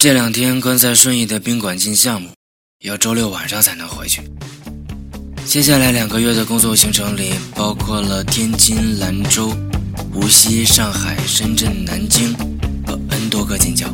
[0.00, 2.30] 这两天关在顺义的宾馆进项目，
[2.84, 4.22] 要周六晚上才能回去。
[5.44, 9.52] 接下来两个月的工作行程里，包括了天津、兰州、
[10.14, 12.32] 无锡、上海、深圳、南京
[12.86, 13.92] 和 N 多个近郊，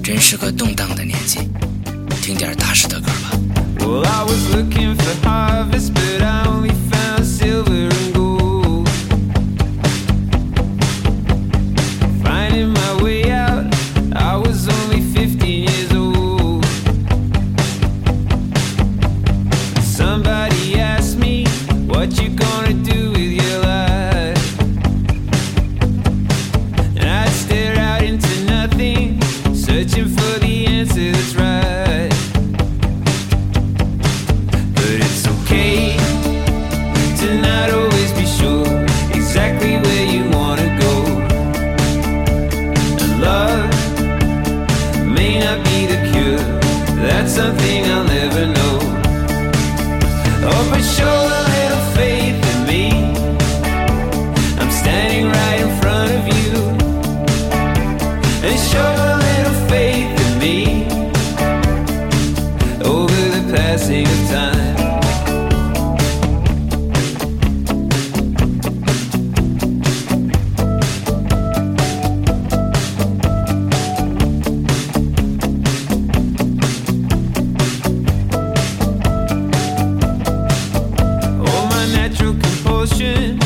[0.00, 1.40] 真是个动荡的年纪。
[2.22, 3.32] 听点大师的歌吧。
[29.90, 32.32] searching for the answer that's right.
[34.74, 35.80] But it's okay
[37.20, 38.76] to not always be sure
[39.18, 40.94] exactly where you wanna go.
[43.02, 43.70] And love
[45.18, 46.42] may not be the cure,
[47.06, 48.78] that's something I'll never know.
[50.52, 51.49] Oh, but sure.
[62.82, 64.76] over the passing of time.
[81.48, 83.40] All my natural compulsion.